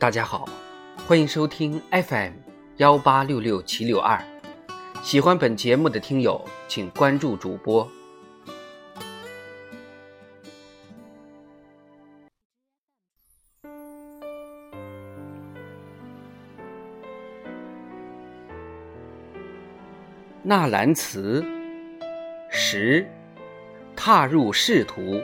[0.00, 0.48] 大家好，
[1.06, 2.32] 欢迎收听 FM
[2.78, 4.18] 幺八六六七六二。
[5.02, 7.86] 喜欢本节目的听友，请关注主播。
[20.42, 21.44] 纳兰词
[22.50, 23.06] 十，
[23.94, 25.20] 踏入仕途。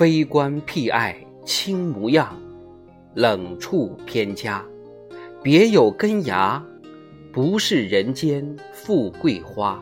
[0.00, 1.14] 非官僻爱
[1.44, 2.34] 轻模样，
[3.12, 4.64] 冷处偏家，
[5.42, 6.64] 别有根芽，
[7.30, 8.42] 不是人间
[8.72, 9.78] 富贵花。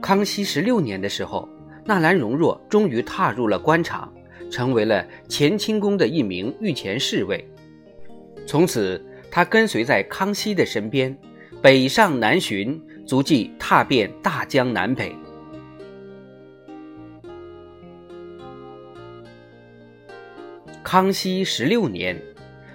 [0.00, 1.46] 康熙十六年的时候，
[1.84, 4.10] 纳兰容若终于踏入了官场，
[4.50, 7.46] 成为了乾清宫的一名御前侍卫。
[8.46, 8.98] 从此，
[9.30, 11.14] 他跟随在康熙的身边，
[11.60, 15.14] 北上南巡，足迹踏遍大江南北。
[20.90, 22.20] 康熙十六年，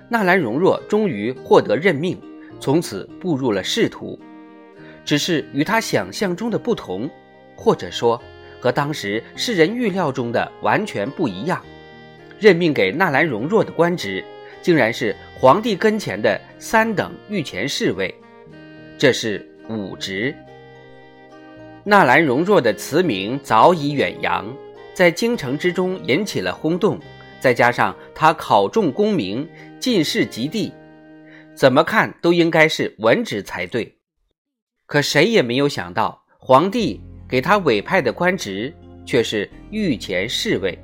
[0.08, 2.18] 纳兰容若终于获得任命，
[2.62, 4.18] 从此步入了仕途。
[5.04, 7.10] 只是与他想象中的不同，
[7.58, 8.18] 或者说
[8.58, 11.62] 和当时世人预料中的完全不一样。
[12.40, 14.24] 任命给纳兰容若的官职，
[14.62, 18.16] 竟然是皇帝跟前的三等御前侍卫，
[18.98, 20.34] 这是武职。
[21.84, 24.56] 纳兰容若的词名早已远扬，
[24.94, 26.98] 在京城之中引起了轰动。
[27.46, 29.48] 再加上他考中功名，
[29.80, 30.74] 进士及第，
[31.54, 33.96] 怎么看都应该是文职才对。
[34.88, 38.74] 可谁也没有想到，皇帝给他委派的官职
[39.06, 40.76] 却是御前侍卫。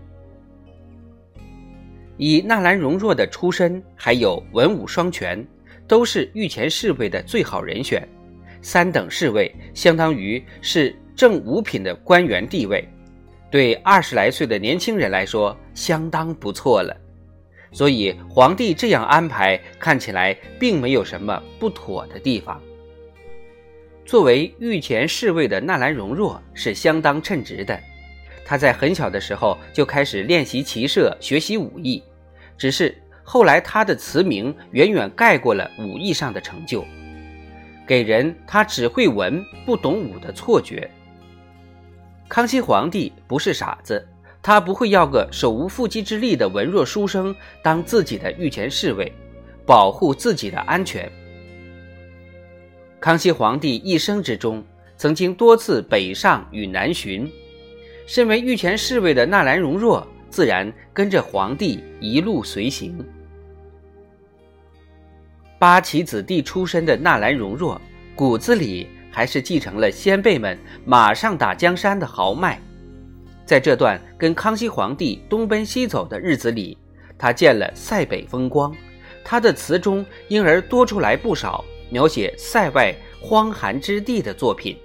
[2.17, 5.43] 以纳兰容若的出身，还有文武双全，
[5.87, 8.07] 都是御前侍卫的最好人选。
[8.61, 12.87] 三等侍卫相当于是正五品的官员地位。
[13.49, 16.95] 对二十来岁的年轻人来说，相当不错了，
[17.71, 22.61] 所以皇帝这样安排看起来并没有什么不妥的地方。
[24.05, 27.79] 作为御前侍卫的纳兰容若是相当称职的，
[28.43, 32.03] 他在很小的时候就开始练习骑射、学习武艺，
[32.57, 32.93] 只是
[33.23, 36.83] 后来他的词名远远盖过了武艺上的成就，
[37.87, 40.89] 给人他只会文不懂武的错觉。
[42.27, 44.05] 康熙皇帝不是傻子，
[44.43, 49.11] 他不会要个手无缚鸡之力的文弱书生当自己的御前侍卫，
[49.65, 51.11] 保护自己的安全。
[52.99, 54.63] 康熙皇帝一生之中，
[54.97, 57.31] 曾经多次北上与南巡，
[58.07, 62.97] 身为御前侍卫的纳兰容若自然跟着皇帝一路随行。
[65.59, 67.79] 八旗子弟出身的纳兰容若，
[68.15, 68.87] 骨子里。
[69.13, 72.57] 还是继承了先辈们马上打江山的豪迈，
[73.45, 76.77] 在这段跟康熙皇帝东奔西走的日子里，
[77.17, 78.75] 他见了塞北风光，
[79.23, 84.77] 他的词中因而多出来不少描写塞外荒寒之地的作品。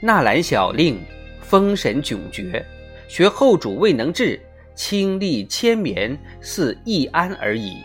[0.00, 1.00] 纳兰小令
[1.40, 2.64] 风神迥绝，
[3.08, 4.40] 学后主未能至，
[4.74, 7.76] 清丽千绵似易安而已。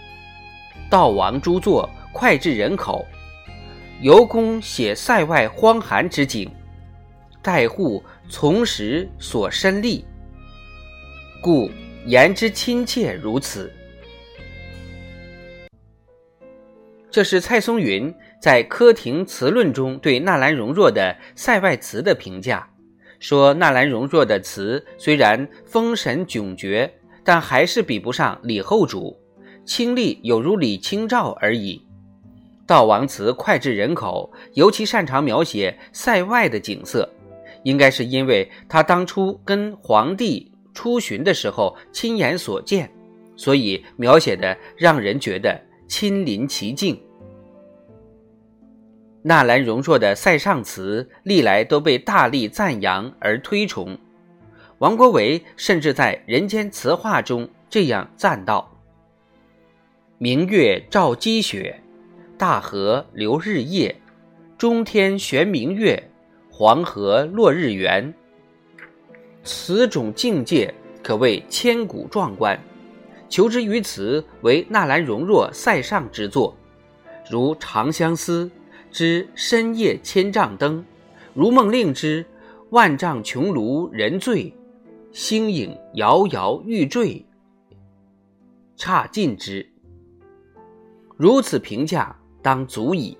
[0.90, 1.90] 悼亡诸作。
[2.14, 3.06] 脍炙人口，
[4.02, 6.50] 尤公写塞外荒寒之景，
[7.48, 10.04] 待户从时所身利，
[11.42, 11.72] 故
[12.06, 13.72] 言之亲切如此。
[17.10, 22.70] 这是蔡松云在《科亭词论》中对纳兰容若的塞外词的评价，
[23.18, 29.18] 说纳兰容若的词虽然风神迥绝，但还是比不上李后主，
[29.64, 31.82] 清丽有如李清照而已。
[32.68, 37.10] 悼亡词脍炙人口，尤其擅长描写塞外的景色，
[37.68, 42.90] 应该是因为他当初跟皇帝出巡的时候亲眼所见，
[43.36, 46.98] 所以描写的让人觉得亲临其境。
[49.22, 53.98] 纳兰容若的塞上词历来都被大力赞扬而推崇，
[54.78, 58.80] 王国维甚至在《人间词话》中这样赞道
[60.18, 61.82] ：“明月照积雪。”
[62.40, 63.94] 大河流日夜，
[64.58, 66.07] 中天悬明月，
[66.60, 68.12] 黄河落日圆。
[69.44, 70.74] 此种境界
[71.04, 72.60] 可谓千古壮观。
[73.30, 76.58] 求之于此，为纳兰容若塞上之作，
[77.30, 78.46] 如《长相思》
[78.92, 80.84] 之“深夜千丈灯”，
[81.36, 82.26] 如梦令之，
[82.72, 84.52] 万丈穹庐人醉，
[85.12, 87.24] 星影摇摇欲坠，
[88.76, 89.64] 差尽之。
[91.18, 93.16] 如此评价，当足矣。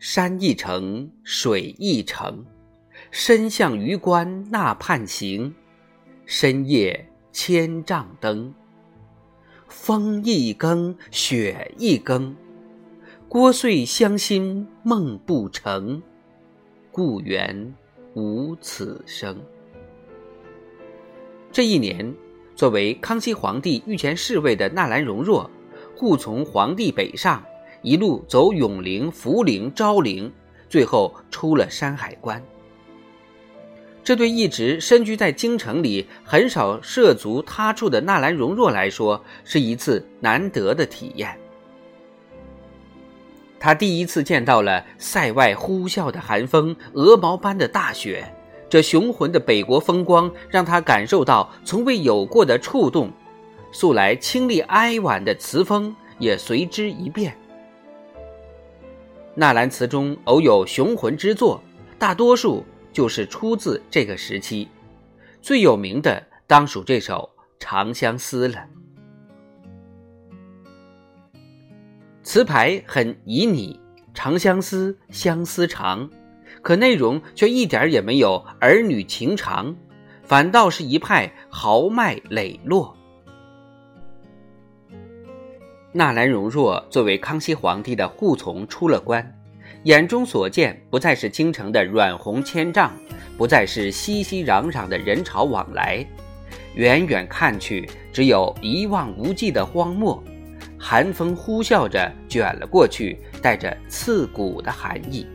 [0.00, 2.42] 山一程，水一程，
[3.10, 5.54] 身向榆关那畔行。
[6.24, 8.54] 深夜千丈灯，
[9.68, 12.34] 风一更，雪一更。
[13.28, 16.02] 聒碎乡心梦不成，
[16.90, 17.74] 故园
[18.14, 19.38] 无此声。
[21.52, 22.14] 这一年，
[22.56, 25.50] 作为康熙皇帝御前侍卫的纳兰容若，
[25.94, 27.44] 护从皇帝北上，
[27.82, 30.30] 一路走永陵、福陵、昭陵，
[30.68, 32.42] 最后出了山海关。
[34.02, 41.38] 这对一直身居在京城里、很少涉足他处的纳兰容若来说，是一次难得的体验。
[43.58, 48.24] 他第一次见到了塞外呼啸的寒风、鹅毛般的大雪，
[48.70, 53.12] 这雄浑的北国风光让他感受到从未有过的触动，
[53.70, 57.36] 素来清丽哀婉的词风也随之一变。
[59.34, 61.62] 纳兰词中偶有雄浑之作，
[61.98, 64.68] 大多数就是出自这个时期，
[65.40, 68.66] 最有名的当属这首《长相思》了。
[72.22, 73.78] 词牌很旖旎，
[74.12, 76.10] 长相思，相思长，
[76.60, 79.74] 可内容却一点也没有儿女情长，
[80.24, 82.96] 反倒是一派豪迈磊落。
[85.92, 89.36] 纳兰容若作为康熙皇帝的护从出了关，
[89.82, 92.92] 眼中所见不再是京城的软红千丈，
[93.36, 96.06] 不再是熙熙攘攘的人潮往来，
[96.76, 100.22] 远远看去，只有一望无际的荒漠。
[100.78, 105.26] 寒风呼啸着卷了过去，带着刺骨的寒意。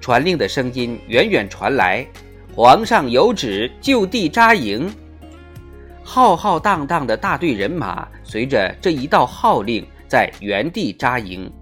[0.00, 2.06] 传令的声音远远传来
[2.54, 4.88] ：“皇上有旨，就地扎营。”
[6.08, 11.52] 浩浩荡荡的大队人马随着这一道号令，在原地扎营。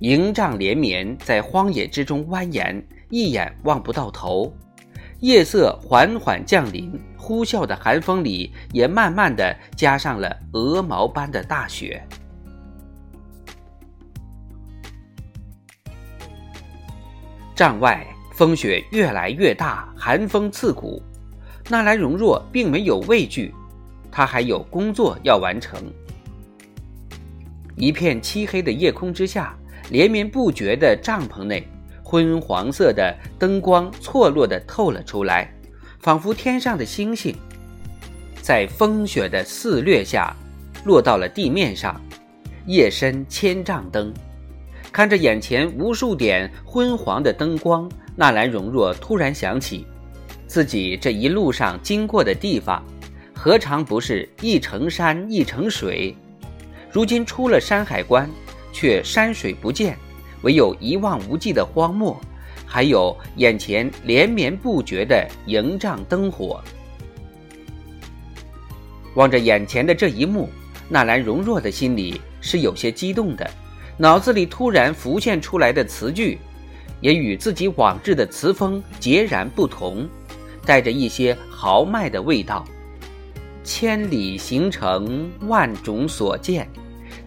[0.00, 4.54] 营帐连绵，在荒野之中蜿蜒，一眼望不到头。
[5.20, 6.92] 夜色缓缓降临。
[7.16, 12.06] 呼啸的寒风里，也慢慢的加上了鹅毛般的大雪。
[17.54, 21.02] 帐外风雪越来越大，寒风刺骨。
[21.68, 23.54] 纳兰容若并没有畏惧，
[24.10, 25.80] 他还有工作要完成。
[27.76, 29.56] 一片漆黑的夜空之下，
[29.90, 31.66] 连绵不绝的帐篷内，
[32.02, 35.50] 昏黄色的灯光错落的透了出来。
[36.00, 37.34] 仿佛天上的星星，
[38.42, 40.36] 在风雪的肆虐下，
[40.84, 41.98] 落到了地面上。
[42.66, 44.12] 夜深千丈灯，
[44.92, 49.86] 看着眼前无数点昏黄的灯光，纳兰容若突然想起，
[50.46, 52.84] 自己这一路上经过的地方，
[53.34, 56.14] 何尝不是一程山一程水？
[56.92, 58.30] 如今出了山海关，
[58.72, 59.98] 却山水不见，
[60.42, 62.20] 唯有一望无际的荒漠。
[62.66, 66.60] 还有眼前连绵不绝的营帐灯火，
[69.14, 70.48] 望着眼前的这一幕，
[70.88, 73.48] 纳兰容若的心里是有些激动的，
[73.96, 76.38] 脑子里突然浮现出来的词句，
[77.00, 80.08] 也与自己往日的词风截然不同，
[80.64, 82.64] 带着一些豪迈的味道。
[83.62, 86.68] 千里行程万种所见，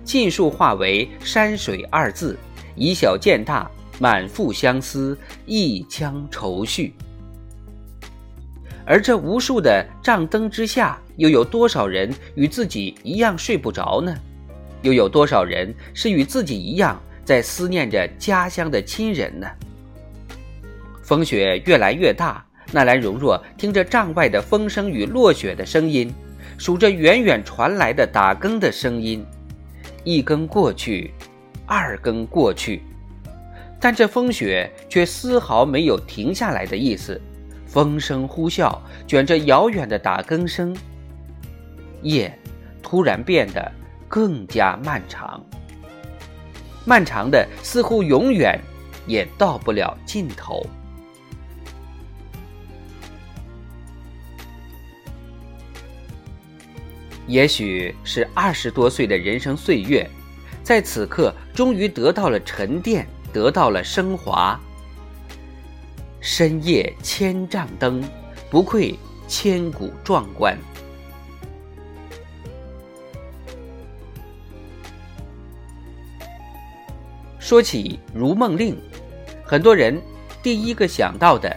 [0.03, 2.37] 尽数化为山水二字，
[2.75, 3.69] 以小见大。
[3.99, 5.17] 满腹相思，
[5.47, 6.93] 一腔愁绪。
[8.85, 14.15] 而这无数的帐灯之下，又有多少人与自己一样睡不着呢？
[14.83, 19.47] 又有多少人是与自己一样在思念着家乡的亲人呢？
[21.01, 26.13] 风雪越来越大，纳兰容若听着帐外的风声与落雪的声音，
[26.57, 29.25] 数着远远传来的打更的声音，
[30.03, 31.13] 一更过去，
[31.65, 32.81] 二更过去。
[33.79, 37.21] 但这风雪却丝毫没有停下来的意思，
[37.65, 40.75] 风声呼啸，卷着遥远的打更声。
[42.01, 42.37] 夜
[42.81, 43.71] 突然变得
[44.07, 45.43] 更加漫长，
[46.85, 48.59] 漫长的似乎永远
[49.05, 50.65] 也到不了尽头。
[57.27, 60.09] 也许是二十多岁的人生岁月，
[60.63, 63.07] 在此刻终于得到了沉淀。
[63.33, 64.59] 得到了升华。
[66.21, 68.01] 深夜千丈灯，
[68.49, 70.57] 不愧千古壮观。
[77.37, 78.73] 说起《如梦令》，
[79.43, 80.01] 很多人
[80.41, 81.55] 第一个想到的，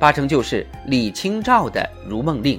[0.00, 2.58] 八成就是李清照的《如梦令》。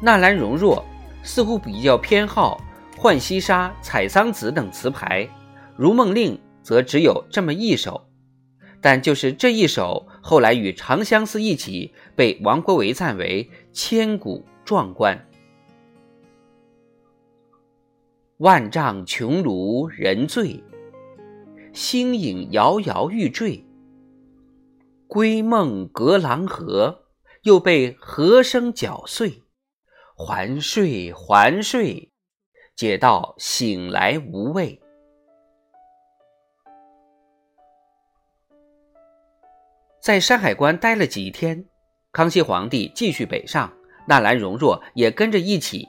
[0.00, 0.84] 纳兰容若
[1.24, 2.60] 似乎比较偏好
[3.00, 5.24] 《浣溪沙》《采桑子》等词牌，
[5.76, 8.04] 《如梦令》则只有这么一首。
[8.80, 15.26] 但就是这一首，后来与《长相思》一起被王国维赞为千古壮观。
[18.36, 20.62] 万丈穹庐人醉，
[21.72, 23.64] 星影摇摇欲坠。
[25.08, 27.06] 归梦隔廊河，
[27.42, 29.42] 又被河声搅碎。
[30.18, 32.10] 还睡还睡，
[32.74, 34.82] 解到醒来无味。
[40.00, 41.64] 在山海关待了几天，
[42.10, 43.72] 康熙皇帝继续北上，
[44.08, 45.86] 纳兰容若也跟着一起。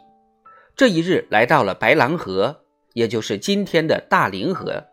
[0.76, 4.86] 这一日来到了白狼河，也就是今天的大凌河，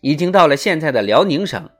[0.00, 1.70] 已经到了现在的辽宁省。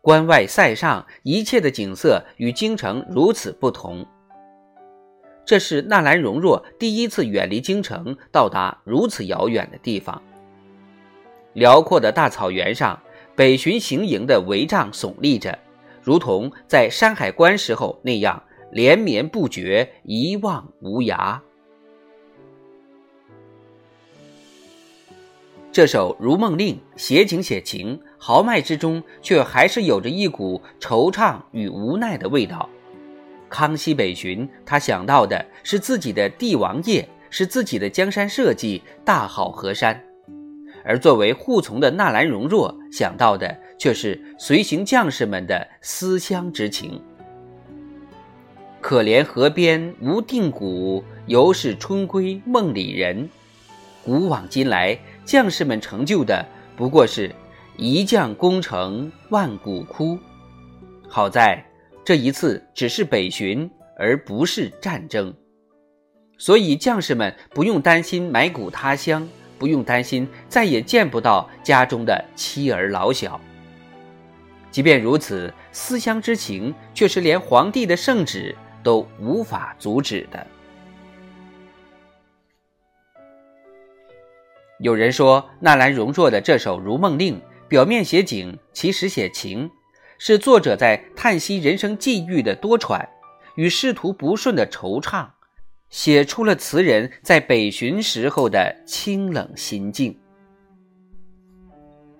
[0.00, 4.06] 关外塞上一切的景色与京城如此不同。
[5.46, 10.20] 这是纳兰容若第一次远离京城，到达如此遥远的地方。
[11.54, 13.00] 辽阔的大草原上。
[13.36, 15.58] 北巡行营的帷帐耸立着，
[16.02, 21.38] 如同在山海关时候那样连绵不绝，一望无涯。
[25.70, 32.70] 这首《如梦令》写景写情，豪迈之中却还是有着一股惆怅与无奈的味道。
[33.48, 40.02] 康熙北巡，他想到的是自己的帝王业，是自己的江山社稷，大好河山。
[40.84, 47.02] 而作为护从的纳兰容若想到的却是随行将士们的思乡之情。
[48.80, 53.28] 可怜河边无定谷，犹是春归梦里人。
[54.04, 57.34] 古往今来，将士们成就的不过是
[57.76, 60.16] 一将功成万骨枯。
[61.08, 61.65] 好在
[62.06, 65.34] 这一次只是北巡，而不是战争，
[66.38, 69.28] 所以将士们不用担心埋骨他乡。
[69.58, 73.40] 不用担心再也见不到家中的妻儿老小。
[74.70, 80.46] 即便如此，思乡之情却是连皇帝的圣旨都无法阻止的。
[84.78, 89.70] 有人说，纳兰容若的这首《如梦令》表面写景，其实写情，
[90.18, 93.06] 是作者在叹息人生际遇的多舛
[93.56, 95.26] 与仕途不顺的惆怅。
[95.88, 100.18] 写出了词人在北巡时候的清冷心境。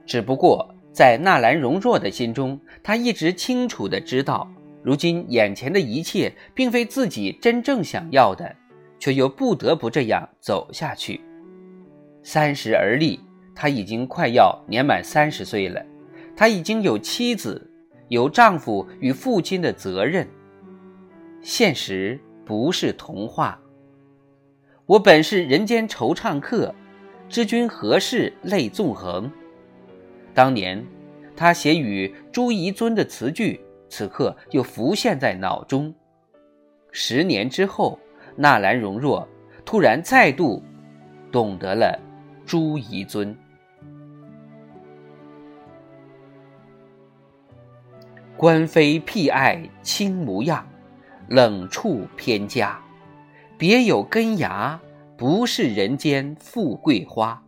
[0.07, 4.49] 只不过在纳兰容若的心中，他一直清楚的知道，
[4.85, 8.55] 如今眼前的一切并非自己真正想要的，
[9.00, 11.21] 却又不得不这样走下去。
[12.23, 13.19] 三十而立，
[13.53, 15.85] 他已经快要年满三十岁了，
[16.37, 17.69] 他已经有妻子，
[18.09, 20.29] 有丈夫与父亲的责任。
[21.43, 22.21] 现实。
[22.47, 23.61] 不是童话。
[24.87, 26.73] 我本是人间惆怅客，
[27.29, 29.29] 知君何事泪纵横。
[30.33, 30.81] 当年
[31.35, 35.93] 他写与朱彝尊的词句，此刻又浮现在脑中。
[36.93, 37.99] 十年之后，
[38.37, 39.27] 纳兰容若
[39.65, 40.63] 突然再度
[41.33, 41.99] 懂得了
[42.47, 43.37] 朱彝尊。
[48.37, 50.66] 官非僻爱卿模样。
[51.28, 52.78] 冷处偏家，
[53.59, 54.81] 别有根芽，
[55.16, 57.43] 不是人间富贵花。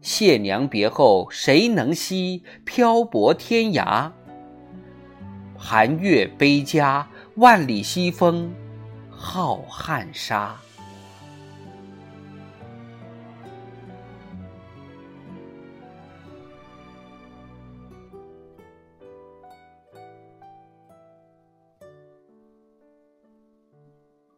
[0.00, 2.42] 谢娘别后谁能惜？
[2.64, 4.10] 漂泊天涯，
[5.56, 8.52] 寒月悲家，万里西风，
[9.08, 10.56] 浩瀚沙。